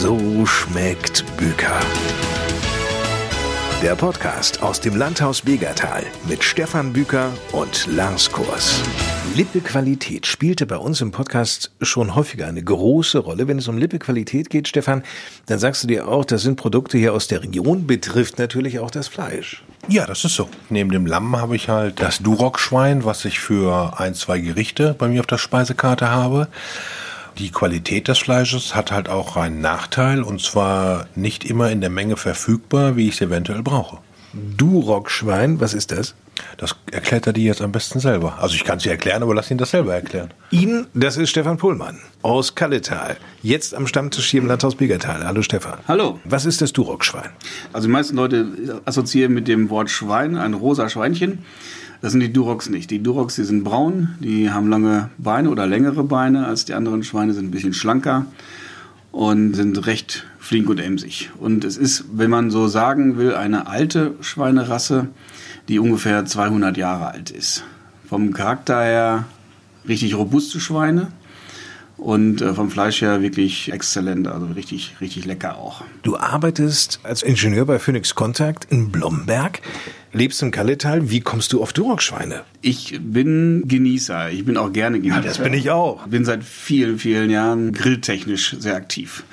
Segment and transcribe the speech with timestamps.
[0.00, 1.80] So schmeckt Büker.
[3.82, 8.80] Der Podcast aus dem Landhaus Begertal mit Stefan Büker und Lars Kurs.
[9.34, 13.48] Lippequalität spielte bei uns im Podcast schon häufiger eine große Rolle.
[13.48, 15.02] Wenn es um Lippequalität geht, Stefan,
[15.46, 18.92] dann sagst du dir auch, das sind Produkte hier aus der Region, betrifft natürlich auch
[18.92, 19.64] das Fleisch.
[19.88, 20.48] Ja, das ist so.
[20.70, 25.08] Neben dem Lamm habe ich halt das Duroc-Schwein, was ich für ein, zwei Gerichte bei
[25.08, 26.46] mir auf der Speisekarte habe.
[27.38, 31.88] Die Qualität des Fleisches hat halt auch einen Nachteil und zwar nicht immer in der
[31.88, 33.98] Menge verfügbar, wie ich es eventuell brauche.
[34.32, 36.16] Duroc-Schwein, was ist das?
[36.56, 38.38] Das erklärt er dir jetzt am besten selber.
[38.40, 40.32] Also ich kann es dir erklären, aber lass ihn das selber erklären.
[40.50, 43.16] Ihn, das ist Stefan Pohlmann aus Kalletal.
[43.40, 45.24] Jetzt am Stammtisch hier im Landhaus Biegertal.
[45.24, 45.78] Hallo Stefan.
[45.86, 46.18] Hallo.
[46.24, 47.30] Was ist das Duroc-Schwein?
[47.72, 51.44] Also die meisten Leute assoziieren mit dem Wort Schwein ein rosa Schweinchen.
[52.00, 52.90] Das sind die Durocs nicht.
[52.90, 57.02] Die Durocs, die sind braun, die haben lange Beine oder längere Beine als die anderen
[57.02, 58.26] Schweine, sind ein bisschen schlanker
[59.10, 61.30] und sind recht flink und emsig.
[61.38, 65.08] Und es ist, wenn man so sagen will, eine alte Schweinerasse,
[65.68, 67.64] die ungefähr 200 Jahre alt ist.
[68.08, 69.24] Vom Charakter her
[69.86, 71.08] richtig robuste Schweine
[71.96, 75.82] und äh, vom Fleisch her wirklich exzellent, also richtig, richtig lecker auch.
[76.02, 79.60] Du arbeitest als Ingenieur bei Phoenix Contact in Blomberg,
[80.12, 81.10] lebst im Kalletal.
[81.10, 82.42] Wie kommst du auf Duroc-Schweine?
[82.60, 84.30] Ich bin Genießer.
[84.30, 85.16] Ich bin auch gerne Genießer.
[85.16, 86.06] Ja, das bin ich auch.
[86.06, 89.24] Bin seit vielen, vielen Jahren grilltechnisch sehr aktiv.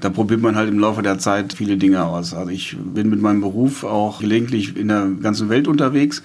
[0.00, 2.34] Da probiert man halt im Laufe der Zeit viele Dinge aus.
[2.34, 6.22] Also ich bin mit meinem Beruf auch gelegentlich in der ganzen Welt unterwegs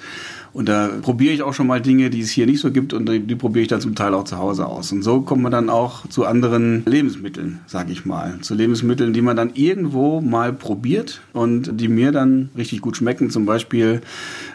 [0.54, 3.10] und da probiere ich auch schon mal Dinge, die es hier nicht so gibt und
[3.10, 4.92] die, die probiere ich dann zum Teil auch zu Hause aus.
[4.92, 8.40] Und so kommt man dann auch zu anderen Lebensmitteln, sage ich mal.
[8.42, 13.32] Zu Lebensmitteln, die man dann irgendwo mal probiert und die mir dann richtig gut schmecken.
[13.32, 14.02] Zum Beispiel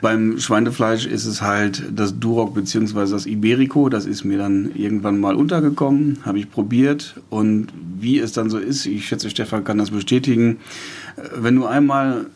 [0.00, 3.10] beim Schweinefleisch ist es halt das Duroc bzw.
[3.10, 3.88] das Iberico.
[3.88, 7.16] Das ist mir dann irgendwann mal untergekommen, habe ich probiert.
[7.28, 7.68] Und
[8.00, 10.58] wie es dann so ist, ich schätze, Stefan kann das bestätigen,
[11.34, 12.26] wenn du einmal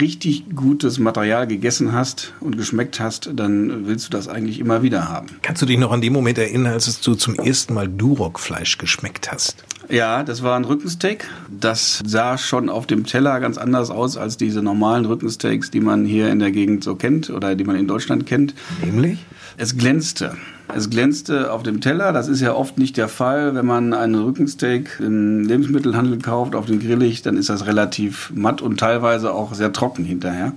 [0.00, 5.08] richtig gutes Material gegessen hast und geschmeckt hast, dann willst du das eigentlich immer wieder
[5.08, 5.28] haben.
[5.42, 9.30] Kannst du dich noch an den Moment erinnern, als du zum ersten Mal Duroc-Fleisch geschmeckt
[9.30, 9.64] hast?
[9.88, 11.28] Ja, das war ein Rückensteak.
[11.48, 16.04] Das sah schon auf dem Teller ganz anders aus als diese normalen Rückensteaks, die man
[16.04, 18.54] hier in der Gegend so kennt oder die man in Deutschland kennt.
[18.84, 19.24] Nämlich?
[19.56, 20.36] Es glänzte.
[20.74, 22.12] Es glänzte auf dem Teller.
[22.12, 23.54] Das ist ja oft nicht der Fall.
[23.54, 28.60] Wenn man einen Rückensteak im Lebensmittelhandel kauft, auf den Grillig, dann ist das relativ matt
[28.62, 30.52] und teilweise auch sehr trocken hinterher.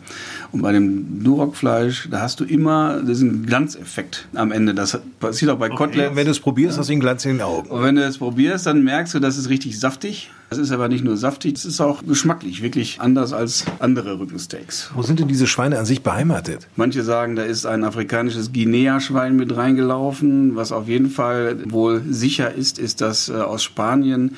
[0.51, 4.73] Und bei dem Duroc-Fleisch, da hast du immer diesen Glanzeffekt am Ende.
[4.73, 6.09] Das passiert auch bei Koteletts.
[6.09, 7.69] Und wenn du es probierst, hast du den Glanz in den Augen.
[7.69, 10.31] Und wenn du es probierst, dann merkst du, das ist richtig saftig.
[10.51, 14.89] Es ist aber nicht nur saftig, es ist auch geschmacklich wirklich anders als andere Rückensteaks.
[14.95, 16.67] Wo sind denn diese Schweine an sich beheimatet?
[16.75, 20.55] Manche sagen, da ist ein afrikanisches Guinea-Schwein mit reingelaufen.
[20.55, 24.35] Was auf jeden Fall wohl sicher ist, ist, dass äh, aus Spanien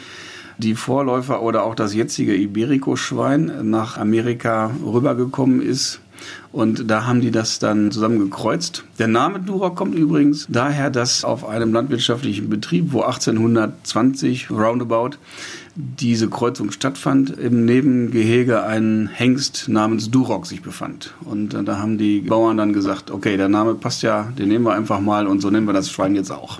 [0.58, 6.00] die Vorläufer oder auch das jetzige Iberico-Schwein nach Amerika rübergekommen ist.
[6.52, 8.84] Und da haben die das dann zusammen gekreuzt.
[9.00, 15.18] Der Name Duroc kommt übrigens daher, dass auf einem landwirtschaftlichen Betrieb, wo 1820 roundabout
[15.76, 21.14] diese Kreuzung stattfand, im Nebengehege ein Hengst namens Duroc sich befand.
[21.24, 24.66] Und äh, da haben die Bauern dann gesagt, okay, der Name passt ja, den nehmen
[24.66, 26.60] wir einfach mal und so nennen wir das Schwein jetzt auch.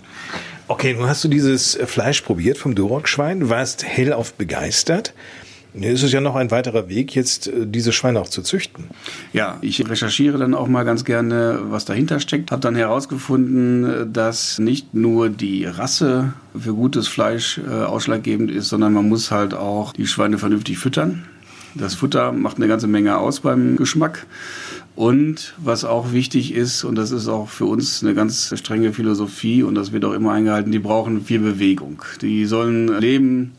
[0.72, 5.14] Okay, nun hast du dieses Fleisch probiert vom Duroc-Schwein, warst hellauf begeistert.
[5.74, 8.86] Es ist ja noch ein weiterer Weg, jetzt äh, diese Schweine auch zu züchten.
[9.34, 12.52] Ja, ich recherchiere dann auch mal ganz gerne, was dahinter steckt.
[12.52, 18.94] Habe dann herausgefunden, dass nicht nur die Rasse für gutes Fleisch äh, ausschlaggebend ist, sondern
[18.94, 21.26] man muss halt auch die Schweine vernünftig füttern.
[21.76, 24.26] Das Futter macht eine ganze Menge aus beim Geschmack.
[25.02, 29.64] Und was auch wichtig ist, und das ist auch für uns eine ganz strenge Philosophie,
[29.64, 32.04] und das wird auch immer eingehalten, die brauchen viel Bewegung.
[32.22, 33.54] Die sollen leben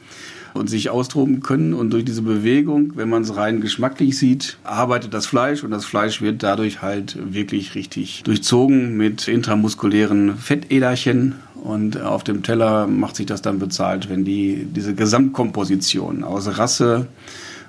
[0.54, 1.74] und sich austoben können.
[1.74, 5.84] Und durch diese Bewegung, wenn man es rein geschmacklich sieht, arbeitet das Fleisch und das
[5.84, 11.34] Fleisch wird dadurch halt wirklich richtig durchzogen mit intramuskulären Fettäderchen.
[11.56, 17.08] Und auf dem Teller macht sich das dann bezahlt, wenn die, diese Gesamtkomposition aus Rasse,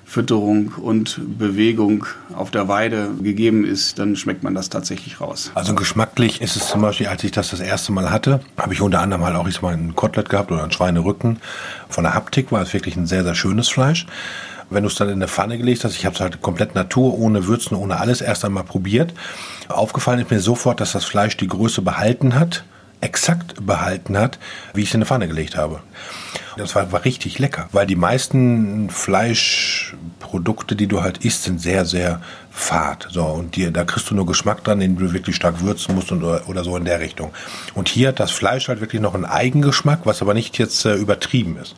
[0.04, 5.50] Fütterung und Bewegung auf der Weide gegeben ist, dann schmeckt man das tatsächlich raus.
[5.54, 8.80] Also geschmacklich ist es zum Beispiel, als ich das das erste Mal hatte, habe ich
[8.80, 11.38] unter anderem halt auch ich mal ein Kotelett gehabt oder ein Schweinerücken.
[11.88, 14.06] Von der Haptik war es wirklich ein sehr, sehr schönes Fleisch.
[14.70, 17.18] Wenn du es dann in eine Pfanne gelegt hast, ich habe es halt komplett Natur,
[17.18, 19.12] ohne Würzen, ohne alles erst einmal probiert.
[19.68, 22.64] Aufgefallen ist mir sofort, dass das Fleisch die Größe behalten hat,
[23.00, 24.38] exakt behalten hat,
[24.72, 25.80] wie ich es in eine Pfanne gelegt habe.
[26.56, 31.84] Das war, war richtig lecker, weil die meisten Fleischprodukte, die du halt isst, sind sehr,
[31.84, 32.20] sehr
[32.50, 33.08] fad.
[33.10, 36.12] So, und dir, da kriegst du nur Geschmack dran, den du wirklich stark würzen musst
[36.12, 37.32] und, oder, so in der Richtung.
[37.74, 40.94] Und hier hat das Fleisch halt wirklich noch einen Eigengeschmack, was aber nicht jetzt äh,
[40.94, 41.74] übertrieben ist.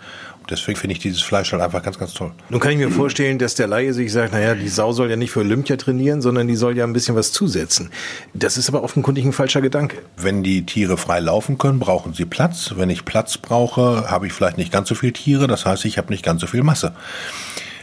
[0.48, 2.30] Deswegen finde ich dieses Fleisch halt einfach ganz, ganz toll.
[2.50, 5.16] Nun kann ich mir vorstellen, dass der Laie sich sagt, naja, die Sau soll ja
[5.16, 7.90] nicht für Olympia trainieren, sondern die soll ja ein bisschen was zusetzen.
[8.34, 9.98] Das ist aber offenkundig ein falscher Gedanke.
[10.16, 12.74] Wenn die Tiere frei laufen können, brauchen sie Platz.
[12.76, 15.46] Wenn ich Platz brauche, habe ich vielleicht nicht ganz so viele Tiere.
[15.46, 16.92] Das heißt, ich habe nicht ganz so viel Masse.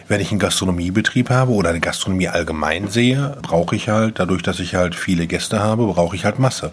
[0.08, 4.60] Wenn ich einen Gastronomiebetrieb habe oder eine Gastronomie allgemein sehe, brauche ich halt, dadurch, dass
[4.60, 6.72] ich halt viele Gäste habe, brauche ich halt Masse.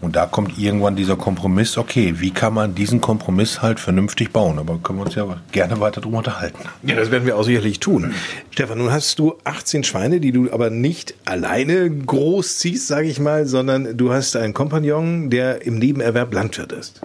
[0.00, 4.58] Und da kommt irgendwann dieser Kompromiss, okay, wie kann man diesen Kompromiss halt vernünftig bauen?
[4.58, 6.58] Aber können wir uns ja gerne weiter darüber unterhalten.
[6.84, 8.14] Ja, das werden wir auch sicherlich tun.
[8.50, 13.46] Stefan, nun hast du 18 Schweine, die du aber nicht alleine großziehst, sage ich mal,
[13.46, 17.00] sondern du hast einen Kompagnon, der im Nebenerwerb Landwirt ist.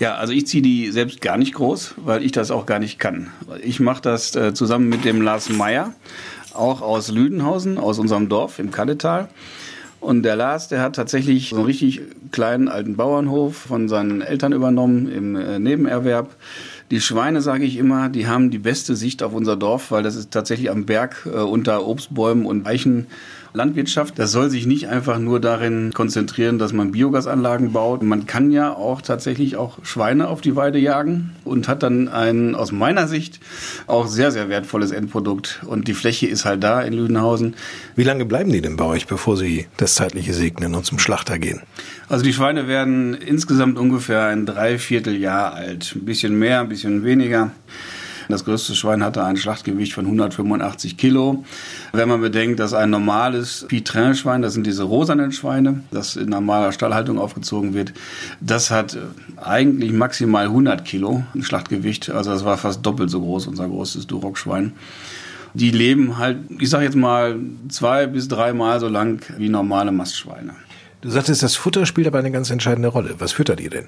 [0.00, 2.98] Ja, also ich ziehe die selbst gar nicht groß, weil ich das auch gar nicht
[2.98, 3.28] kann.
[3.62, 5.92] Ich mache das äh, zusammen mit dem Lars Meyer,
[6.54, 9.28] auch aus Lüdenhausen, aus unserem Dorf im Kalletal.
[10.00, 14.52] Und der Lars, der hat tatsächlich so einen richtig kleinen alten Bauernhof von seinen Eltern
[14.52, 16.36] übernommen im äh, Nebenerwerb.
[16.90, 20.14] Die Schweine, sage ich immer, die haben die beste Sicht auf unser Dorf, weil das
[20.14, 23.08] ist tatsächlich am Berg äh, unter Obstbäumen und Eichen
[23.56, 28.02] Landwirtschaft, das soll sich nicht einfach nur darin konzentrieren, dass man Biogasanlagen baut.
[28.02, 32.54] Man kann ja auch tatsächlich auch Schweine auf die Weide jagen und hat dann ein
[32.54, 33.40] aus meiner Sicht
[33.86, 35.62] auch sehr, sehr wertvolles Endprodukt.
[35.66, 37.54] Und die Fläche ist halt da in Lüdenhausen.
[37.96, 41.38] Wie lange bleiben die denn bei euch, bevor sie das zeitliche segnen und zum Schlachter
[41.38, 41.62] gehen?
[42.08, 45.94] Also die Schweine werden insgesamt ungefähr ein Dreivierteljahr alt.
[45.96, 47.52] Ein bisschen mehr, ein bisschen weniger.
[48.28, 51.44] Das größte Schwein hatte ein Schlachtgewicht von 185 Kilo.
[51.92, 56.72] Wenn man bedenkt, dass ein normales Pitrin-Schwein, das sind diese rosanen Schweine, das in normaler
[56.72, 57.92] Stallhaltung aufgezogen wird,
[58.40, 58.96] das hat
[59.36, 62.10] eigentlich maximal 100 Kilo Schlachtgewicht.
[62.10, 64.72] Also das war fast doppelt so groß, unser großes Duroc-Schwein
[65.56, 67.36] die leben halt, ich sag jetzt mal,
[67.70, 70.54] zwei bis dreimal so lang wie normale Mastschweine.
[71.00, 73.14] Du sagtest, das Futter spielt aber eine ganz entscheidende Rolle.
[73.18, 73.86] Was füttert ihr denn?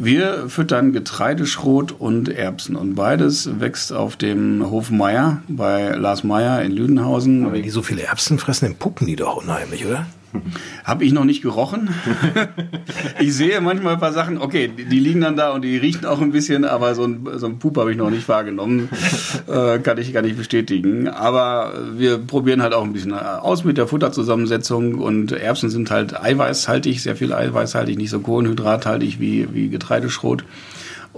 [0.00, 6.62] Wir füttern Getreideschrot und Erbsen und beides wächst auf dem Hof Meier bei Lars Meier
[6.62, 7.42] in Lüdenhausen.
[7.42, 10.06] Aber wenn die so viele Erbsen fressen, dann puppen die doch unheimlich, oder?
[10.84, 11.88] Habe ich noch nicht gerochen.
[13.20, 16.20] ich sehe manchmal ein paar Sachen, okay, die liegen dann da und die riechen auch
[16.20, 18.88] ein bisschen, aber so ein, so ein Pup habe ich noch nicht wahrgenommen.
[19.48, 21.08] Äh, kann ich gar nicht bestätigen.
[21.08, 26.20] Aber wir probieren halt auch ein bisschen aus mit der Futterzusammensetzung und Erbsen sind halt
[26.20, 30.44] eiweißhaltig, sehr viel eiweißhaltig, nicht so kohlenhydrathaltig wie, wie Getreideschrot.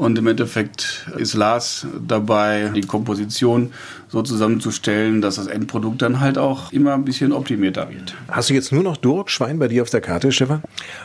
[0.00, 3.75] Und im Endeffekt ist Lars dabei, die Komposition
[4.08, 8.14] so zusammenzustellen, dass das Endprodukt dann halt auch immer ein bisschen optimierter wird.
[8.29, 10.62] Hast du jetzt nur noch Duroc-Schwein bei dir auf der Karte, Stefan?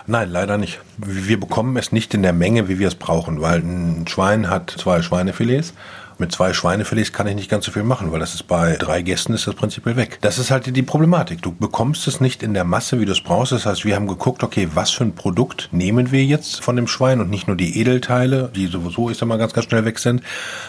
[0.08, 0.80] Nein, leider nicht.
[0.96, 4.74] Wir bekommen es nicht in der Menge, wie wir es brauchen, weil ein Schwein hat
[4.78, 5.74] zwei Schweinefilets
[6.20, 9.02] mit zwei Schweinefilets kann ich nicht ganz so viel machen, weil das ist bei drei
[9.02, 10.20] Gästen ist das prinzipiell weg.
[10.22, 11.42] Das ist halt die Problematik.
[11.42, 13.52] Du bekommst es nicht in der Masse, wie du es brauchst.
[13.52, 16.88] Das heißt, wir haben geguckt, okay, was für ein Produkt nehmen wir jetzt von dem
[16.88, 20.00] Schwein und nicht nur die Edelteile, die sowieso, ich sag mal, ganz, ganz schnell weg
[20.00, 20.22] sind,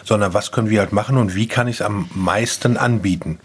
[0.04, 3.38] sondern was können wir halt machen und wie kann ich es am meisten anbieten.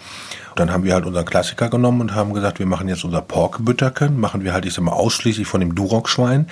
[0.56, 4.20] dann haben wir halt unseren Klassiker genommen und haben gesagt, wir machen jetzt unser Porkbütterken,
[4.20, 6.48] machen wir halt, ich sag mal, ausschließlich von dem Duroc-Schwein.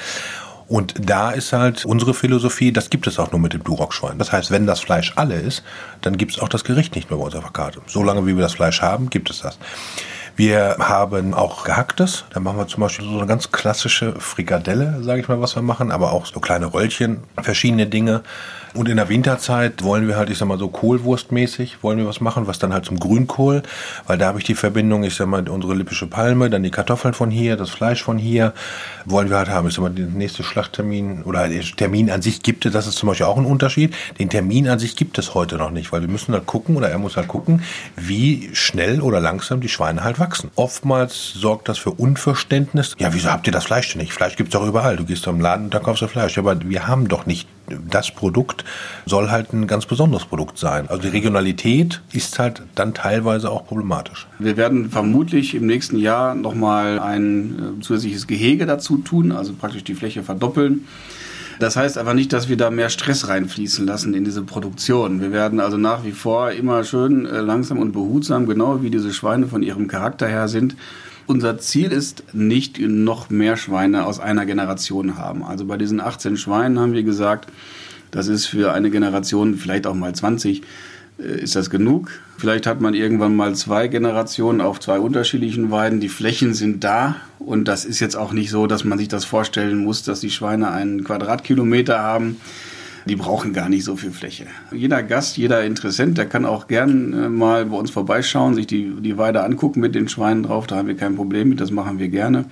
[0.70, 4.20] Und da ist halt unsere Philosophie, das gibt es auch nur mit dem Duroc-Schwein.
[4.20, 5.64] Das heißt, wenn das Fleisch alle ist,
[6.02, 7.82] dann gibt es auch das Gericht nicht mehr bei uns auf der Karte.
[7.88, 9.58] Solange wie wir das Fleisch haben, gibt es das.
[10.36, 12.24] Wir haben auch gehacktes.
[12.34, 15.64] Da machen wir zum Beispiel so eine ganz klassische Frikadelle, sage ich mal, was wir
[15.64, 18.22] machen, aber auch so kleine Röllchen, verschiedene Dinge.
[18.76, 22.22] Und in der Winterzeit wollen wir halt, ich sag mal so Kohlwurstmäßig, wollen wir was
[22.22, 23.64] machen, was dann halt zum Grünkohl,
[24.06, 27.14] weil da habe ich die Verbindung, ich sag mal, unsere lippische Palme, dann die Kartoffeln
[27.14, 28.54] von hier, das Fleisch von hier,
[29.06, 29.68] wollen wir halt haben.
[29.68, 32.98] Ich sag mal, den nächste Schlachttermin oder der Termin an sich gibt es, das ist
[32.98, 33.96] zum Beispiel auch ein Unterschied.
[34.20, 36.90] Den Termin an sich gibt es heute noch nicht, weil wir müssen halt gucken oder
[36.90, 37.64] er muss halt gucken,
[37.96, 40.52] wie schnell oder langsam die Schweine halt wachsen.
[40.56, 42.96] Oftmals sorgt das für Unverständnis.
[43.00, 44.14] Ja, wieso habt ihr das Fleisch denn nicht?
[44.14, 44.96] Fleisch gibt's doch überall.
[44.96, 46.36] Du gehst zum Laden und da kaufst du Fleisch.
[46.38, 47.48] Ja, aber wir haben doch nicht
[47.90, 48.66] das Produkt
[49.06, 50.88] soll halt ein ganz besonderes Produkt sein.
[50.90, 54.28] Also die Regionalität ist halt dann teilweise auch problematisch.
[54.40, 59.84] Wir werden vermutlich im nächsten Jahr nochmal ein äh, zusätzliches Gehege dazu tun, also praktisch
[59.84, 60.86] die Fläche verdoppeln.
[61.60, 65.20] Das heißt aber nicht, dass wir da mehr Stress reinfließen lassen in diese Produktion.
[65.20, 69.14] Wir werden also nach wie vor immer schön äh, langsam und behutsam, genau wie diese
[69.14, 70.78] Schweine von ihrem Charakter her sind,
[71.30, 75.44] unser Ziel ist nicht noch mehr Schweine aus einer Generation haben.
[75.44, 77.52] Also bei diesen 18 Schweinen haben wir gesagt,
[78.10, 80.64] das ist für eine Generation, vielleicht auch mal 20,
[81.20, 82.10] äh, ist das genug.
[82.40, 86.00] Vielleicht hat man irgendwann mal zwei Generationen auf zwei unterschiedlichen Weiden.
[86.00, 89.24] Die Flächen sind da und das ist jetzt auch nicht so, dass man sich das
[89.24, 92.38] vorstellen muss, dass die Schweine einen Quadratkilometer haben
[93.06, 94.46] die brauchen gar nicht so viel Fläche.
[94.72, 98.92] Jeder Gast, jeder Interessent, der kann auch gern äh, mal bei uns vorbeischauen, sich die,
[99.00, 100.68] die Weide angucken mit den Schweinen drauf.
[100.68, 102.46] Da haben wir kein Problem mit, das machen wir gerne.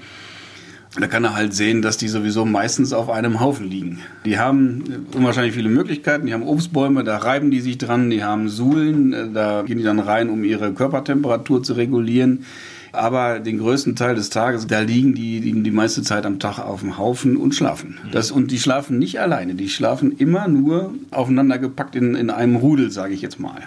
[0.99, 3.99] Da kann er halt sehen, dass die sowieso meistens auf einem Haufen liegen.
[4.25, 6.25] Die haben unwahrscheinlich viele Möglichkeiten.
[6.25, 8.09] Die haben Obstbäume, da reiben die sich dran.
[8.09, 12.45] Die haben Suhlen, da gehen die dann rein, um ihre Körpertemperatur zu regulieren.
[12.91, 16.59] Aber den größten Teil des Tages, da liegen die, liegen die meiste Zeit am Tag
[16.59, 17.99] auf dem Haufen und schlafen.
[18.11, 22.55] Das, und die schlafen nicht alleine, die schlafen immer nur aufeinander gepackt in, in einem
[22.55, 23.61] Rudel, sage ich jetzt mal.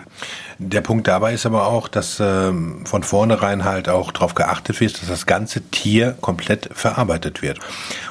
[0.59, 5.01] Der Punkt dabei ist aber auch, dass ähm, von vornherein halt auch darauf geachtet wird,
[5.01, 7.59] dass das ganze Tier komplett verarbeitet wird.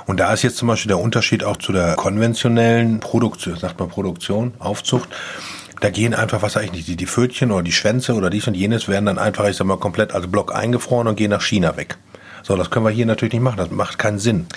[0.07, 3.89] Und da ist jetzt zum Beispiel der Unterschied auch zu der konventionellen Produktion, sagt man
[3.89, 5.09] Produktion, Aufzucht
[5.79, 8.87] da gehen einfach, was eigentlich die, die Pfötchen oder die Schwänze oder dies und jenes
[8.87, 11.97] werden dann einfach, ich sag mal, komplett als Block eingefroren und gehen nach China weg.
[12.43, 14.47] So, das können wir hier natürlich nicht machen, das macht keinen Sinn.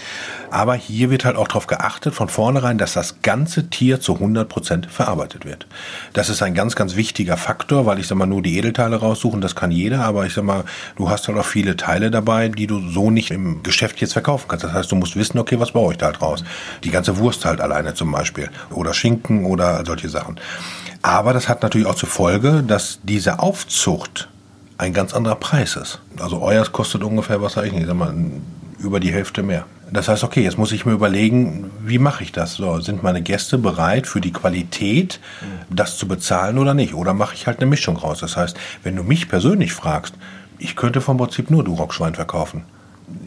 [0.51, 4.49] Aber hier wird halt auch darauf geachtet von vornherein, dass das ganze Tier zu 100
[4.49, 5.67] Prozent verarbeitet wird.
[6.13, 9.41] Das ist ein ganz, ganz wichtiger Faktor, weil ich sag mal, nur die Edelteile raussuchen,
[9.41, 10.65] das kann jeder, aber ich sag mal,
[10.97, 14.47] du hast halt auch viele Teile dabei, die du so nicht im Geschäft jetzt verkaufen
[14.49, 14.65] kannst.
[14.65, 16.45] Das heißt, du musst wissen, okay, was baue ich da halt raus?
[16.85, 18.51] Die ganze Wurst halt alleine zum Beispiel.
[18.71, 20.39] Oder Schinken oder solche Sachen.
[21.03, 24.29] Aber das hat natürlich auch zur Folge, dass diese Aufzucht
[24.79, 26.01] ein ganz anderer Preis ist.
[26.19, 28.15] Also euers kostet ungefähr, was sage ich nicht, sag mal,
[28.79, 29.67] über die Hälfte mehr.
[29.93, 32.55] Das heißt, okay, jetzt muss ich mir überlegen, wie mache ich das?
[32.55, 35.21] So, sind meine Gäste bereit für die Qualität,
[35.69, 36.95] das zu bezahlen oder nicht?
[36.95, 38.21] Oder mache ich halt eine Mischung raus?
[38.21, 40.15] Das heißt, wenn du mich persönlich fragst,
[40.59, 42.65] ich könnte vom Prinzip nur Duroc-Schwein verkaufen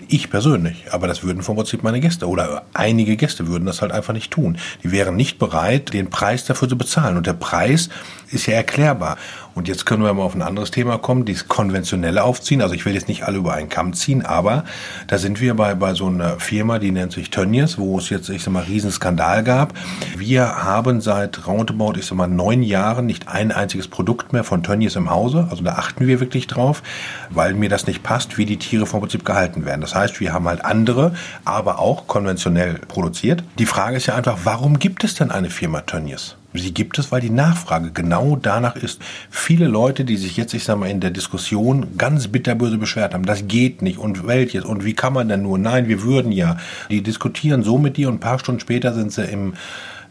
[0.07, 3.91] ich persönlich, aber das würden vom Prinzip meine Gäste oder einige Gäste würden das halt
[3.91, 4.57] einfach nicht tun.
[4.83, 7.17] Die wären nicht bereit, den Preis dafür zu bezahlen.
[7.17, 7.89] Und der Preis
[8.31, 9.17] ist ja erklärbar.
[9.55, 12.61] Und jetzt können wir mal auf ein anderes Thema kommen, dieses konventionelle Aufziehen.
[12.61, 14.65] Also ich will jetzt nicht alle über einen Kamm ziehen, aber
[15.07, 18.27] da sind wir bei, bei so einer Firma, die nennt sich Tönnies, wo es jetzt,
[18.29, 19.73] ich sag mal, riesen Skandal gab.
[20.17, 24.61] Wir haben seit roundabout, ich sag mal, neun Jahren nicht ein einziges Produkt mehr von
[24.61, 25.47] Tönnies im Hause.
[25.49, 26.83] Also da achten wir wirklich drauf,
[27.29, 29.79] weil mir das nicht passt, wie die Tiere vom Prinzip gehalten werden.
[29.79, 33.43] Das heißt, wir haben halt andere, aber auch konventionell produziert.
[33.57, 36.35] Die Frage ist ja einfach, warum gibt es denn eine Firma Tönnies?
[36.53, 39.01] Sie gibt es, weil die Nachfrage genau danach ist.
[39.29, 43.25] Viele Leute, die sich jetzt, ich sag mal, in der Diskussion ganz bitterböse beschwert haben,
[43.25, 45.57] das geht nicht und welches und wie kann man denn nur?
[45.57, 46.57] Nein, wir würden ja.
[46.89, 49.53] Die diskutieren so mit dir und ein paar Stunden später sind sie im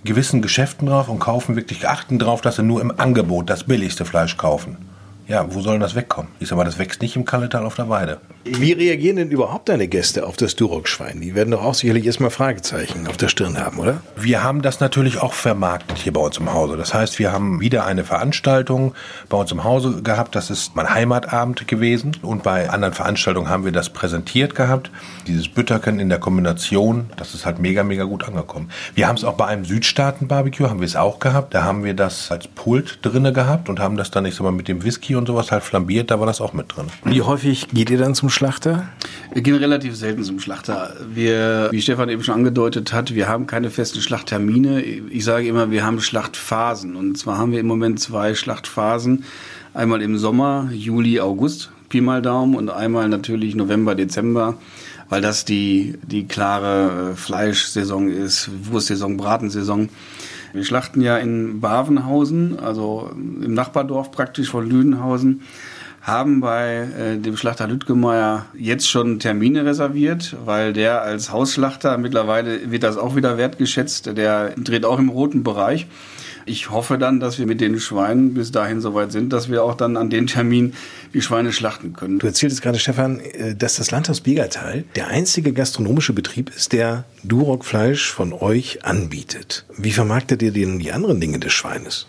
[0.05, 4.05] gewissen Geschäften drauf und kaufen wirklich, achten drauf, dass sie nur im Angebot das billigste
[4.05, 4.77] Fleisch kaufen.
[5.27, 6.31] Ja, wo soll das wegkommen?
[6.39, 8.19] Ich sag mal, das wächst nicht im Kalletal auf der Weide.
[8.45, 11.23] Wie reagieren denn überhaupt deine Gäste auf das Duroc-Schwein?
[11.23, 14.03] Die werden doch auch sicherlich erstmal Fragezeichen auf der Stirn haben, oder?
[14.17, 16.77] Wir haben das natürlich auch vermarktet hier bei uns im Hause.
[16.77, 18.95] Das heißt, wir haben wieder eine Veranstaltung
[19.31, 20.35] bei uns im Hause gehabt.
[20.35, 22.19] Das ist mein Heimatabend gewesen.
[22.21, 24.91] Und bei anderen Veranstaltungen haben wir das präsentiert gehabt.
[25.27, 28.69] Dieses Bütterken in der Kombination, das ist halt mega, mega gut angekommen.
[28.95, 31.55] Wir haben es auch bei einem Südstaaten-Barbecue, haben wir es auch gehabt.
[31.55, 34.53] Da haben wir das als Pult drinne gehabt und haben das dann, ich sag mal,
[34.53, 36.11] mit dem Whisky und sowas halt flambiert.
[36.11, 36.87] Da war das auch mit drin.
[37.05, 38.89] Wie häufig geht ihr dann zum Schlachter?
[39.33, 40.95] Wir gehen relativ selten zum Schlachter.
[41.13, 44.83] Wir, wie Stefan eben schon angedeutet hat, wir haben keine festen Schlachttermine.
[44.83, 46.97] Ich sage immer, wir haben Schlachtphasen.
[46.97, 49.25] Und zwar haben wir im Moment zwei Schlachtphasen.
[49.75, 54.55] Einmal im Sommer, Juli, August, Pi mal Daumen, und einmal natürlich November, Dezember,
[55.09, 59.89] weil das die, die klare äh, Fleischsaison ist, Wurstsaison, Bratensaison.
[60.55, 65.43] Wir schlachten ja in Bavenhausen, also im Nachbardorf praktisch von Lüdenhausen
[66.01, 72.71] haben bei äh, dem Schlachter Lüttgemeier jetzt schon Termine reserviert, weil der als Hausschlachter mittlerweile
[72.71, 74.17] wird das auch wieder wertgeschätzt.
[74.17, 75.89] Der dreht auch im roten Bereich.
[76.47, 79.75] Ich hoffe dann, dass wir mit den Schweinen bis dahin soweit sind, dass wir auch
[79.75, 80.75] dann an den Termin
[81.13, 82.19] die Schweine schlachten können.
[82.19, 87.05] Du erzähltest gerade, Stefan, äh, dass das Landhaus Biegertal der einzige gastronomische Betrieb ist, der
[87.23, 89.65] Duroc-Fleisch von euch anbietet.
[89.77, 92.07] Wie vermarktet ihr denn die anderen Dinge des Schweines?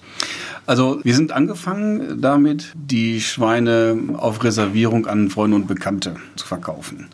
[0.66, 7.08] Also wir sind angefangen damit, die Schweine auf Reservierung an Freunde und Bekannte zu verkaufen.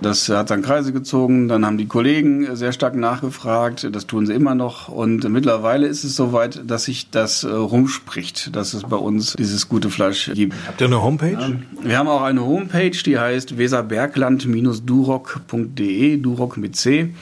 [0.00, 4.34] Das hat dann Kreise gezogen, dann haben die Kollegen sehr stark nachgefragt, das tun sie
[4.34, 8.96] immer noch und mittlerweile ist es soweit, dass sich das äh, rumspricht, dass es bei
[8.96, 10.54] uns dieses gute Fleisch gibt.
[10.66, 11.38] Habt ihr eine Homepage?
[11.82, 17.14] Wir haben auch eine Homepage, die heißt weserbergland-duroc.de, Duroc mit C.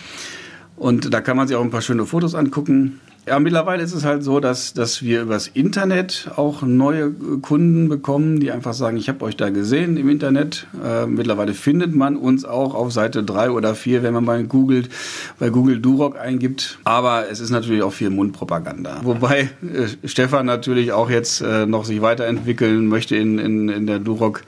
[0.76, 2.98] Und da kann man sich auch ein paar schöne Fotos angucken.
[3.26, 8.38] Ja, mittlerweile ist es halt so, dass, dass wir übers Internet auch neue Kunden bekommen,
[8.38, 10.66] die einfach sagen, ich habe euch da gesehen im Internet.
[10.84, 14.90] Äh, mittlerweile findet man uns auch auf Seite drei oder vier, wenn man mal googelt,
[15.38, 16.78] bei Google Duroc eingibt.
[16.84, 19.00] Aber es ist natürlich auch viel Mundpropaganda.
[19.04, 24.00] Wobei äh, Stefan natürlich auch jetzt äh, noch sich weiterentwickeln möchte in, in, in der
[24.00, 24.42] Duroc.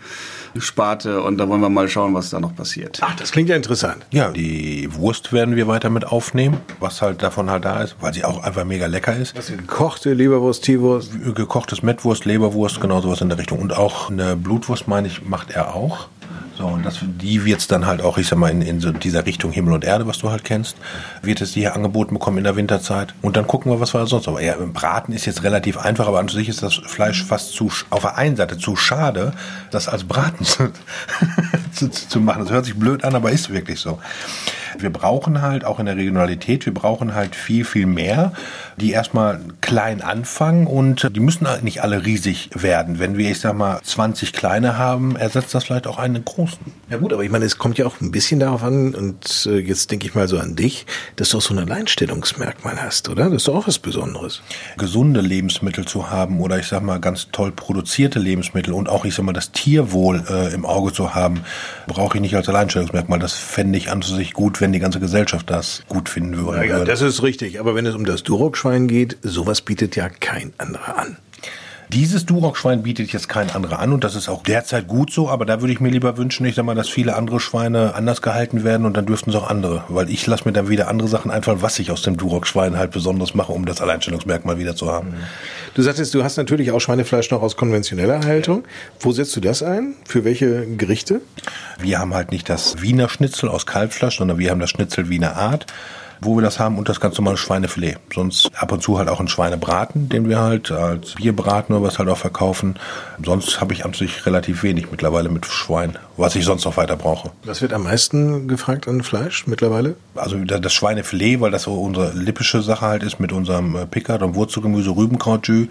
[0.60, 3.00] Sparte und da wollen wir mal schauen, was da noch passiert.
[3.02, 4.06] Ach, das klingt ja interessant.
[4.10, 8.14] Ja, die Wurst werden wir weiter mit aufnehmen, was halt davon halt da ist, weil
[8.14, 9.36] sie auch einfach mega lecker ist.
[9.36, 11.12] Was gekochte Leberwurst, Teewurst?
[11.34, 13.58] Gekochtes Mettwurst, Leberwurst, genau sowas in der Richtung.
[13.58, 16.08] Und auch eine Blutwurst, meine ich, macht er auch
[16.56, 18.90] So, und das, die wird es dann halt auch, ich sag mal, in, in so
[18.90, 20.76] dieser Richtung Himmel und Erde, was du halt kennst,
[21.20, 23.14] wird es hier angeboten bekommen in der Winterzeit.
[23.20, 24.40] Und dann gucken wir, was wir sonst noch.
[24.40, 28.02] Ja, Braten ist jetzt relativ einfach, aber an sich ist das Fleisch fast zu, auf
[28.02, 29.32] der einen Seite zu schade,
[29.70, 30.72] das als Braten zu,
[31.72, 32.44] zu, zu machen.
[32.44, 33.98] Das hört sich blöd an, aber ist wirklich so.
[34.78, 38.32] Wir brauchen halt auch in der Regionalität, wir brauchen halt viel, viel mehr,
[38.76, 42.98] die erstmal klein anfangen und die müssen halt nicht alle riesig werden.
[42.98, 46.58] Wenn wir, ich sag mal, 20 kleine haben, ersetzt das vielleicht auch einen großen.
[46.90, 49.58] Ja gut, aber ich meine, es kommt ja auch ein bisschen darauf an, und äh,
[49.58, 53.24] jetzt denke ich mal so an dich, dass du auch so ein Alleinstellungsmerkmal hast, oder?
[53.24, 54.42] Das ist doch auch was Besonderes.
[54.76, 59.14] Gesunde Lebensmittel zu haben oder ich sag mal ganz toll produzierte Lebensmittel und auch, ich
[59.14, 61.40] sag mal, das Tierwohl äh, im Auge zu haben,
[61.86, 63.18] brauche ich nicht als Alleinstellungsmerkmal.
[63.18, 66.66] Das fände ich an sich gut, wenn wenn die ganze Gesellschaft das gut finden würde.
[66.66, 67.60] Ja, das ist richtig.
[67.60, 71.18] Aber wenn es um das Duroc-Schwein geht, sowas bietet ja kein anderer an.
[71.92, 75.46] Dieses Duroc-Schwein bietet jetzt kein anderer an und das ist auch derzeit gut so, aber
[75.46, 78.64] da würde ich mir lieber wünschen, ich sag mal, dass viele andere Schweine anders gehalten
[78.64, 81.30] werden und dann dürften es auch andere, weil ich lasse mir dann wieder andere Sachen
[81.30, 85.14] einfallen, was ich aus dem Duroc-Schwein halt besonders mache, um das Alleinstellungsmerkmal wieder zu haben.
[85.74, 88.64] Du sagtest, du hast natürlich auch Schweinefleisch noch aus konventioneller Haltung.
[88.98, 89.94] Wo setzt du das ein?
[90.06, 91.20] Für welche Gerichte?
[91.78, 95.36] Wir haben halt nicht das Wiener Schnitzel aus Kalbfleisch, sondern wir haben das Schnitzel Wiener
[95.36, 95.66] Art
[96.20, 97.98] wo wir das haben und das ganz normale Schweinefilet.
[98.14, 101.98] Sonst ab und zu halt auch ein Schweinebraten, den wir halt als Bierbraten oder was
[101.98, 102.76] halt auch verkaufen.
[103.24, 106.96] Sonst habe ich an sich relativ wenig mittlerweile mit Schwein, was ich sonst noch weiter
[106.96, 107.30] brauche.
[107.44, 109.96] Was wird am meisten gefragt an Fleisch mittlerweile?
[110.14, 114.22] Also das Schweinefilet, weil das so unsere lippische Sache halt ist mit unserem äh, Pickard
[114.22, 115.68] und Wurzelgemüse, Rübenkrautjus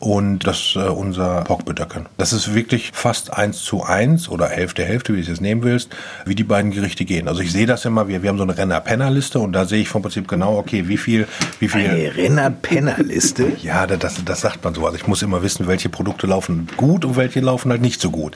[0.00, 2.06] und das äh, unser Porkbütterken.
[2.16, 5.62] Das ist wirklich fast eins zu eins oder Hälfte Hälfte, wie du es jetzt nehmen
[5.62, 5.90] willst,
[6.24, 7.28] wie die beiden Gerichte gehen.
[7.28, 9.88] Also ich sehe das immer, wir, wir haben so eine Renner-Penner-Liste und da sehe ich
[9.88, 11.28] vom Prinzip genau, okay, wie viel,
[11.58, 11.82] wie viel.
[11.82, 13.52] Eine Renner-Penner-Liste?
[13.62, 14.86] ja, das, das sagt man so.
[14.86, 18.10] Also ich muss immer wissen, welche Produkte laufen gut und welche laufen halt nicht so
[18.10, 18.34] gut.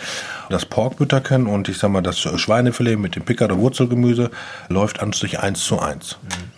[0.51, 4.31] Das Porkbütterken und ich sag mal das Schweinefilet mit dem Pickard und Wurzelgemüse
[4.69, 6.19] läuft an sich eins zu eins.
[6.23, 6.55] Mhm.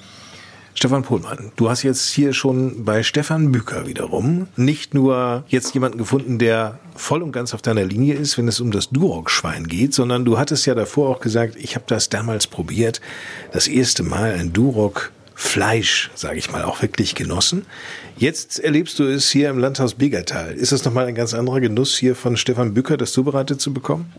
[0.79, 5.97] Stefan Pohlmann, du hast jetzt hier schon bei Stefan Büker wiederum nicht nur jetzt jemanden
[5.97, 9.95] gefunden, der voll und ganz auf deiner Linie ist, wenn es um das Duroc-Schwein geht,
[9.95, 13.01] sondern du hattest ja davor auch gesagt, ich habe das damals probiert,
[13.53, 17.65] das erste Mal ein Duroc Fleisch, sage ich mal, auch wirklich genossen.
[18.19, 20.53] Jetzt erlebst du es hier im Landhaus Begertal.
[20.53, 24.13] Ist das nochmal ein ganz anderer Genuss, hier von Stefan Bücker das zubereitet zu bekommen?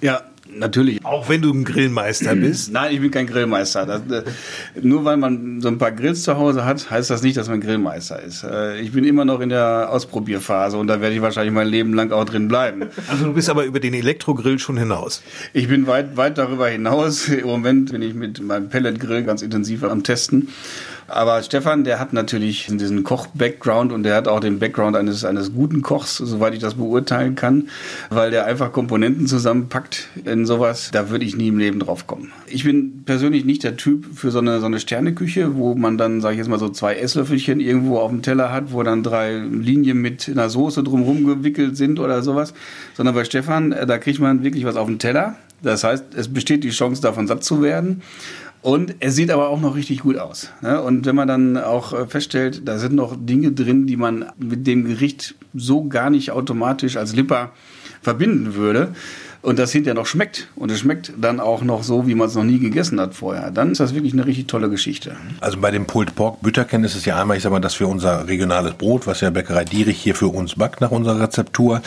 [0.00, 0.22] Ja,
[0.54, 1.04] Natürlich.
[1.04, 2.72] Auch wenn du ein Grillmeister bist?
[2.72, 3.86] Nein, ich bin kein Grillmeister.
[3.86, 4.24] Das, äh,
[4.80, 7.60] nur weil man so ein paar Grills zu Hause hat, heißt das nicht, dass man
[7.60, 8.44] Grillmeister ist.
[8.44, 11.94] Äh, ich bin immer noch in der Ausprobierphase und da werde ich wahrscheinlich mein Leben
[11.94, 12.86] lang auch drin bleiben.
[13.08, 15.22] Also du bist aber über den Elektrogrill schon hinaus?
[15.52, 17.28] Ich bin weit, weit darüber hinaus.
[17.28, 20.48] Im Moment bin ich mit meinem Pelletgrill ganz intensiv am Testen.
[21.12, 25.52] Aber Stefan, der hat natürlich diesen Koch-Background und der hat auch den Background eines, eines
[25.52, 27.68] guten Kochs, soweit ich das beurteilen kann,
[28.08, 30.90] weil der einfach Komponenten zusammenpackt in sowas.
[30.90, 32.32] Da würde ich nie im Leben drauf kommen.
[32.46, 36.22] Ich bin persönlich nicht der Typ für so eine, so eine Sterneküche, wo man dann,
[36.22, 39.36] sage ich jetzt mal, so zwei Esslöffelchen irgendwo auf dem Teller hat, wo dann drei
[39.36, 42.54] Linien mit einer Soße drumherum gewickelt sind oder sowas.
[42.94, 45.36] Sondern bei Stefan, äh, da kriegt man wirklich was auf den Teller.
[45.62, 48.02] Das heißt, es besteht die Chance, davon satt zu werden.
[48.62, 50.50] Und er sieht aber auch noch richtig gut aus.
[50.60, 50.80] Ne?
[50.80, 54.66] Und wenn man dann auch äh, feststellt, da sind noch Dinge drin, die man mit
[54.66, 57.50] dem Gericht so gar nicht automatisch als Lipper
[58.02, 58.94] verbinden würde,
[59.42, 62.34] und das hinterher noch schmeckt und es schmeckt dann auch noch so, wie man es
[62.34, 65.16] noch nie gegessen hat vorher, dann ist das wirklich eine richtig tolle Geschichte.
[65.40, 67.88] Also bei dem Pulled Pork Bütterken ist es ja einmal, ich sag mal, dass wir
[67.88, 71.82] unser regionales Brot, was ja Bäckerei Dierich hier für uns backt nach unserer Rezeptur,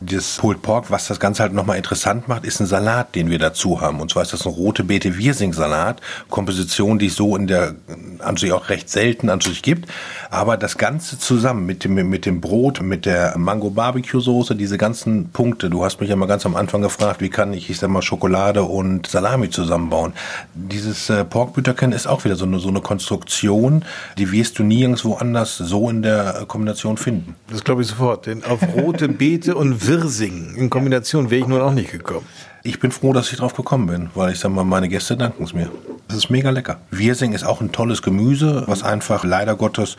[0.00, 3.38] das Pulled Pork, was das Ganze halt nochmal interessant macht, ist ein Salat, den wir
[3.38, 4.00] dazu haben.
[4.00, 6.00] Und zwar ist das ein rote Beete Wirsing Salat.
[6.30, 7.74] Komposition, die es so in der,
[8.20, 9.90] an sich auch recht selten an sich gibt.
[10.30, 14.78] Aber das Ganze zusammen mit dem, mit dem Brot, mit der Mango Barbecue Soße, diese
[14.78, 15.68] ganzen Punkte.
[15.68, 18.00] Du hast mich ja mal ganz am Anfang gefragt, wie kann ich, ich sag mal,
[18.00, 20.14] Schokolade und Salami zusammenbauen.
[20.54, 23.84] Dieses äh, Porkbüterken ist auch wieder so eine, so eine Konstruktion,
[24.16, 27.34] die wirst du nirgendwo anders so in der Kombination finden.
[27.50, 28.26] Das glaube ich sofort.
[28.26, 32.24] Denn auf rote Beete und Wirsing in Kombination wäre ich nun auch nicht gekommen.
[32.62, 35.44] Ich bin froh, dass ich drauf gekommen bin, weil ich sag mal, meine Gäste danken
[35.44, 35.70] es mir.
[36.08, 36.80] Das ist mega lecker.
[36.90, 39.96] Wirsing ist auch ein tolles Gemüse, was einfach leider Gottes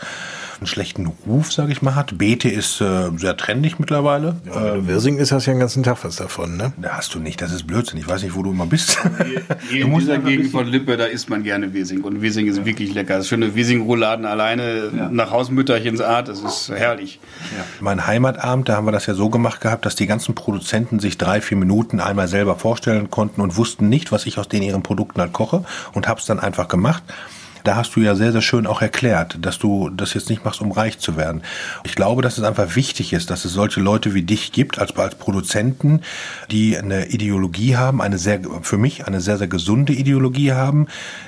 [0.62, 2.20] einen schlechten Ruf, sage ich mal, hat.
[2.20, 4.36] Beete ist äh, sehr trendig mittlerweile.
[4.46, 6.72] Ja, äh, Wirsing ist hast ja den ganzen Tag was davon, ne?
[6.78, 7.98] Da hast du nicht, das ist Blödsinn.
[7.98, 9.00] Ich weiß nicht, wo du immer bist.
[9.70, 12.02] Hier, in dieser Gegend von Lippe, da isst man gerne Wirsing.
[12.02, 12.66] Und Wirsing ist ja.
[12.66, 13.18] wirklich lecker.
[13.18, 15.10] Das schöne Wirsing-Rouladen alleine ja.
[15.10, 17.20] nach Hausmütterchens Art, das ist herrlich.
[17.58, 17.64] Ja.
[17.80, 21.18] Mein Heimatabend, da haben wir das ja so gemacht gehabt, dass die ganzen Produzenten sich
[21.18, 24.84] drei, vier Minuten einmal selber vorstellen konnten und wussten nicht, was ich aus den ihren
[24.84, 27.04] Produkten halt koche und habe es dann einfach gemacht
[27.64, 30.62] da hast du ja sehr, sehr schön auch erklärt, dass du das jetzt nicht machst,
[30.62, 31.44] um reich zu werden.
[31.84, 34.96] Ich glaube, dass es einfach wichtig ist, dass es solche Leute wie dich gibt, als,
[34.98, 36.02] als Produzenten,
[36.50, 40.88] die eine Ideologie haben, eine sehr, für mich eine sehr, sehr gesunde Ideologie haben,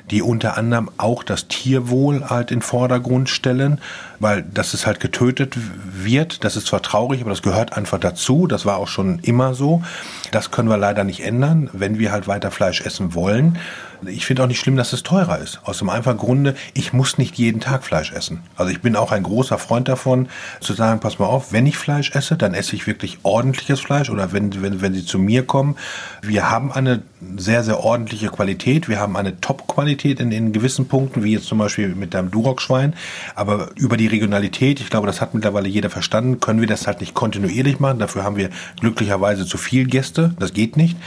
[0.09, 3.79] die unter anderem auch das Tierwohl halt in Vordergrund stellen,
[4.23, 5.55] weil das ist halt getötet
[5.85, 6.43] wird.
[6.43, 8.47] Das ist zwar traurig, aber das gehört einfach dazu.
[8.47, 9.83] Das war auch schon immer so.
[10.31, 13.59] Das können wir leider nicht ändern, wenn wir halt weiter Fleisch essen wollen.
[14.05, 15.59] Ich finde auch nicht schlimm, dass es teurer ist.
[15.63, 18.41] Aus dem einfachen Grunde, ich muss nicht jeden Tag Fleisch essen.
[18.55, 20.27] Also ich bin auch ein großer Freund davon,
[20.59, 24.09] zu sagen, pass mal auf, wenn ich Fleisch esse, dann esse ich wirklich ordentliches Fleisch
[24.09, 25.77] oder wenn, wenn, wenn sie zu mir kommen.
[26.21, 27.01] Wir haben eine
[27.37, 28.89] sehr, sehr ordentliche Qualität.
[28.89, 32.95] Wir haben eine Top-Qualität in, in gewissen Punkten, wie jetzt zum Beispiel mit deinem Duroc-Schwein.
[33.35, 37.01] Aber über die Regionalität, ich glaube, das hat mittlerweile jeder verstanden, können wir das halt
[37.01, 37.99] nicht kontinuierlich machen.
[37.99, 40.33] Dafür haben wir glücklicherweise zu viel Gäste.
[40.39, 40.97] Das geht nicht.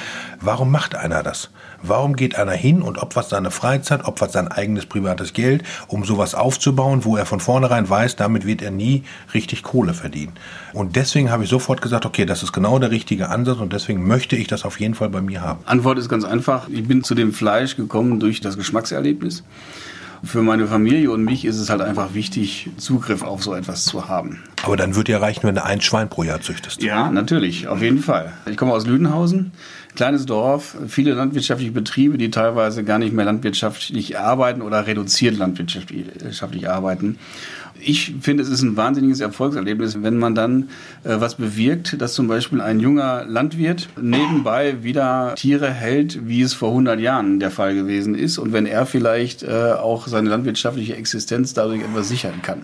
[0.41, 1.51] Warum macht einer das?
[1.89, 6.35] Warum geht einer hin und opfert seine Freizeit, opfert sein eigenes privates Geld, um sowas
[6.35, 10.33] aufzubauen, wo er von vornherein weiß, damit wird er nie richtig Kohle verdienen.
[10.73, 14.07] Und deswegen habe ich sofort gesagt, okay, das ist genau der richtige Ansatz und deswegen
[14.07, 15.61] möchte ich das auf jeden Fall bei mir haben.
[15.67, 16.69] Antwort ist ganz einfach.
[16.69, 19.45] Ich bin zu dem Fleisch gekommen durch das Geschmackserlebnis.
[20.25, 24.09] Für meine Familie und mich ist es halt einfach wichtig, Zugriff auf so etwas zu
[24.09, 24.43] haben.
[24.65, 26.83] Aber dann würde ja reichen, wenn du ein Schwein pro Jahr züchtest.
[26.83, 28.33] Ja, natürlich, auf jeden Fall.
[28.51, 29.53] Ich komme aus Lüdenhausen
[29.97, 36.69] kleines Dorf, viele landwirtschaftliche Betriebe, die teilweise gar nicht mehr landwirtschaftlich arbeiten oder reduziert landwirtschaftlich
[36.69, 37.19] arbeiten.
[37.81, 40.71] Ich finde, es ist ein wahnsinniges Erfolgserlebnis, wenn man dann
[41.05, 46.55] äh, was bewirkt, dass zum Beispiel ein junger Landwirt nebenbei wieder Tiere hält, wie es
[46.55, 50.97] vor 100 Jahren der Fall gewesen ist und wenn er vielleicht äh, auch seine landwirtschaftliche
[50.97, 52.63] Existenz dadurch etwas sichern kann.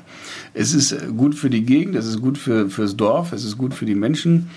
[0.55, 3.75] Es ist gut für die Gegend, es ist gut für, fürs Dorf, es ist gut
[3.75, 4.51] für die Menschen.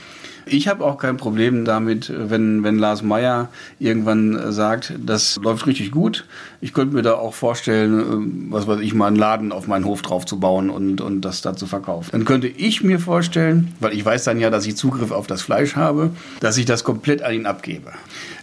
[0.45, 5.91] Ich habe auch kein Problem damit, wenn, wenn Lars Meyer irgendwann sagt, das läuft richtig
[5.91, 6.25] gut.
[6.61, 9.85] Ich könnte mir da auch vorstellen, äh, was weiß ich, mal einen Laden auf meinen
[9.85, 12.09] Hof drauf zu bauen und, und das da zu verkaufen.
[12.11, 15.41] Dann könnte ich mir vorstellen, weil ich weiß dann ja, dass ich Zugriff auf das
[15.41, 17.91] Fleisch habe, dass ich das komplett an ihn abgebe.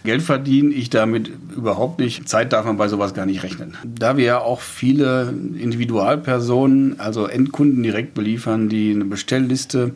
[0.03, 2.27] Geld verdiene ich damit überhaupt nicht.
[2.27, 3.77] Zeit darf man bei sowas gar nicht rechnen.
[3.85, 9.91] Da wir ja auch viele Individualpersonen, also Endkunden direkt beliefern, die eine Bestellliste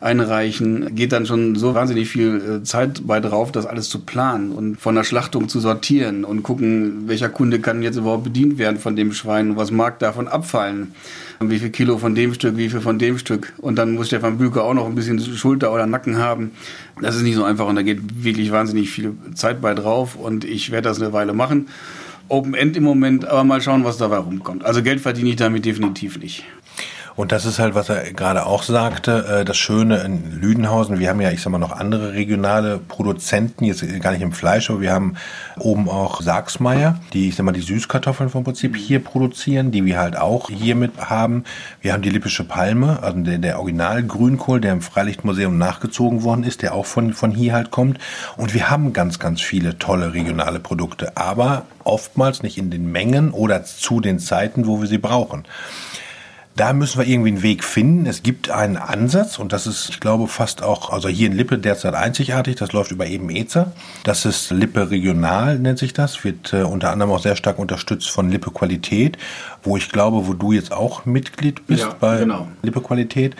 [0.00, 4.52] einreichen, geht dann schon so wahnsinnig viel äh, Zeit bei drauf, das alles zu planen
[4.52, 8.78] und von der Schlachtung zu sortieren und gucken, welcher Kunde kann jetzt überhaupt bedient werden
[8.78, 10.92] von dem Schwein, was mag davon abfallen,
[11.40, 13.52] wie viel Kilo von dem Stück, wie viel von dem Stück.
[13.58, 16.52] Und dann muss Stefan Büker auch noch ein bisschen Schulter oder Nacken haben.
[17.00, 20.44] Das ist nicht so einfach und da geht wirklich wahnsinnig viel Zeit bei drauf und
[20.44, 21.68] ich werde das eine Weile machen.
[22.28, 24.64] Open End im Moment, aber mal schauen, was dabei rumkommt.
[24.64, 26.44] Also Geld verdiene ich damit definitiv nicht.
[27.18, 31.08] Und das ist halt, was er gerade auch sagte, äh, das Schöne in Lüdenhausen, wir
[31.08, 34.82] haben ja, ich sag mal, noch andere regionale Produzenten, jetzt gar nicht im Fleisch, aber
[34.82, 35.16] wir haben
[35.58, 39.98] oben auch Sachsmeier, die, ich sag mal, die Süßkartoffeln vom Prinzip hier produzieren, die wir
[39.98, 41.42] halt auch hier mit haben.
[41.80, 46.44] Wir haben die Lippische Palme, also der, der Original Grünkohl, der im Freilichtmuseum nachgezogen worden
[46.44, 47.98] ist, der auch von, von hier halt kommt.
[48.36, 53.32] Und wir haben ganz, ganz viele tolle regionale Produkte, aber oftmals nicht in den Mengen
[53.32, 55.42] oder zu den Zeiten, wo wir sie brauchen
[56.58, 58.06] da müssen wir irgendwie einen Weg finden.
[58.06, 61.56] Es gibt einen Ansatz und das ist, ich glaube, fast auch, also hier in Lippe
[61.56, 63.72] derzeit einzigartig, das läuft über eben EZA.
[64.02, 68.10] Das ist Lippe Regional, nennt sich das, wird äh, unter anderem auch sehr stark unterstützt
[68.10, 69.18] von Lippe Qualität,
[69.62, 72.48] wo ich glaube, wo du jetzt auch Mitglied bist ja, bei genau.
[72.62, 73.36] Lippe Qualität.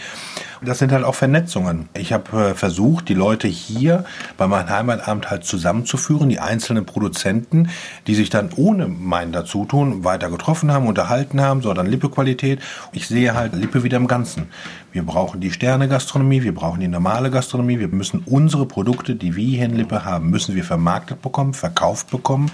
[0.62, 1.88] Das sind halt auch Vernetzungen.
[1.94, 4.04] Ich habe äh, versucht, die Leute hier
[4.36, 7.68] bei meinem Heimatamt halt zusammenzuführen, die einzelnen Produzenten,
[8.06, 12.60] die sich dann ohne mein Dazutun weiter getroffen haben, unterhalten haben, so dann Lippe-Qualität.
[12.92, 14.48] Ich sehe halt Lippe wieder im Ganzen.
[14.90, 19.44] Wir brauchen die Sterne-Gastronomie, wir brauchen die normale Gastronomie, wir müssen unsere Produkte, die wir
[19.44, 22.50] hier in Lippe haben, müssen wir vermarktet bekommen, verkauft bekommen